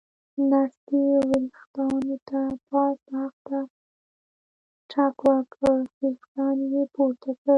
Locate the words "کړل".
7.39-7.49